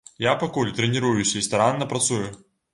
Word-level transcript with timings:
Я 0.25 0.31
пакуль 0.43 0.71
трэніруюся 0.79 1.35
і 1.43 1.45
старанна 1.51 1.91
працую. 1.95 2.27